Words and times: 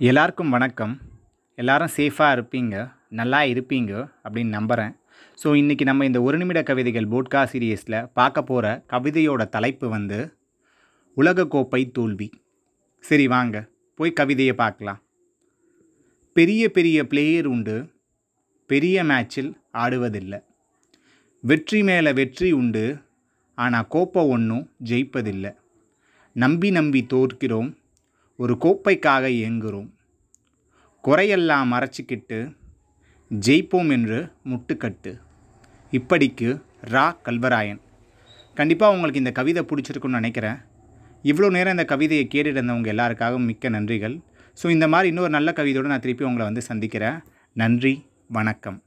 எல்லாருக்கும் 0.00 0.54
வணக்கம். 0.54 0.94
எல்லாரும் 1.58 1.92
சேஃபாக 1.96 2.34
இருப்பீங்க 2.36 2.74
நல்லா 3.18 3.40
இருப்பீங்க 3.52 3.92
அப்படின்னு 4.24 4.56
நம்புகிறேன் 4.56 4.94
ஸோ 5.42 5.48
இன்றைக்கி 5.60 5.84
நம்ம 5.90 6.04
இந்த 6.04 6.22
ஒரு 6.22 6.38
நிமிட 6.38 6.62
கவிதைகள் 6.70 7.08
போட்கா 7.12 7.42
சீரியஸில் 7.52 7.98
பார்க்க 8.18 8.42
போகிற 8.50 8.84
கவிதையோட 8.94 9.44
தலைப்பு 9.48 9.88
வந்து 9.88 10.18
உலகக்கோப்பை 11.16 11.82
தோல்வி. 11.98 12.28
சரி 13.00 13.26
வாங்க 13.26 13.64
போய் 13.94 14.18
கவிதையை 14.20 14.56
பார்க்கலாம். 14.64 15.00
பெரிய 16.32 16.70
பெரிய 16.70 17.06
பிளேயர் 17.06 17.46
உண்டு 17.54 17.78
பெரிய 18.66 19.04
மேட்சில் 19.04 19.52
ஆடுவதில்லை. 19.84 20.40
வெற்றி 21.44 21.82
மேலே 21.82 22.12
வெற்றி 22.12 22.52
உண்டு 22.52 22.86
ஆனால் 23.54 23.90
கோப்பை 23.94 24.22
ஒன்றும் 24.28 24.70
ஜெயிப்பதில்லை. 24.90 25.50
நம்பி 26.32 26.70
நம்பி 26.70 27.06
தோற்கிறோம் 27.10 27.76
ஒரு 28.36 28.58
கோப்பைக்காக 28.60 29.24
இயங்குகிறோம். 29.28 29.88
குறையெல்லாம் 31.04 31.68
மறைச்சிக்கிட்டு 31.72 32.56
ஜெயிப்போம் 33.46 33.90
என்று 33.90 34.32
முட்டுக்கட்டு. 34.44 35.20
இப்படிக்கு 35.92 36.62
ரா. 36.84 37.16
கல்வராயன். 37.24 37.80
கண்டிப்பாக 38.54 38.92
உங்களுக்கு 38.92 39.18
இந்த 39.18 39.32
கவிதை 39.32 39.62
பிடிச்சிருக்குன்னு 39.62 40.18
நினைக்கிறேன். 40.20 40.56
இவ்வளோ 41.22 41.50
நேரம் 41.50 41.76
இந்த 41.76 41.84
கவிதையை 41.84 42.28
கேட்டுருந்தவங்க 42.34 42.90
எல்லாருக்காகவும் 42.94 43.44
மிக்க 43.44 43.70
நன்றிகள். 43.70 44.20
ஸோ 44.62 44.70
இந்த 44.70 44.88
மாதிரி 44.88 45.08
இன்னொரு 45.08 45.30
நல்ல 45.30 45.52
கவிதையோடு 45.56 45.86
நான் 45.86 46.00
திருப்பி 46.00 46.24
உங்களை 46.24 46.44
வந்து 46.44 46.62
சந்திக்கிறேன். 46.62 47.18
நன்றி 47.52 48.06
வணக்கம். 48.28 48.82